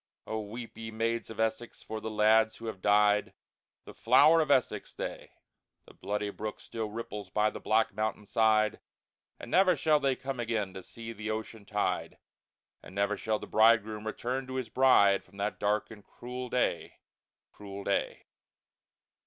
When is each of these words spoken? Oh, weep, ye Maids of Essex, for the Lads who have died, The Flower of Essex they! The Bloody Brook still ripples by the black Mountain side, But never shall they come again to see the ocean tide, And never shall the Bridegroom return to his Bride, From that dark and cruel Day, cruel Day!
Oh, 0.25 0.39
weep, 0.41 0.75
ye 0.79 0.89
Maids 0.89 1.29
of 1.29 1.39
Essex, 1.39 1.83
for 1.83 2.01
the 2.01 2.09
Lads 2.09 2.55
who 2.55 2.65
have 2.65 2.81
died, 2.81 3.33
The 3.85 3.93
Flower 3.93 4.41
of 4.41 4.49
Essex 4.49 4.95
they! 4.95 5.33
The 5.85 5.93
Bloody 5.93 6.31
Brook 6.31 6.59
still 6.59 6.89
ripples 6.89 7.29
by 7.29 7.51
the 7.51 7.59
black 7.59 7.93
Mountain 7.93 8.25
side, 8.25 8.79
But 9.37 9.49
never 9.49 9.75
shall 9.75 9.99
they 9.99 10.15
come 10.15 10.39
again 10.39 10.73
to 10.73 10.81
see 10.81 11.13
the 11.13 11.29
ocean 11.29 11.65
tide, 11.67 12.17
And 12.81 12.95
never 12.95 13.15
shall 13.15 13.37
the 13.37 13.45
Bridegroom 13.45 14.07
return 14.07 14.47
to 14.47 14.55
his 14.55 14.69
Bride, 14.69 15.23
From 15.23 15.37
that 15.37 15.59
dark 15.59 15.91
and 15.91 16.03
cruel 16.03 16.49
Day, 16.49 16.95
cruel 17.51 17.83
Day! 17.83 18.25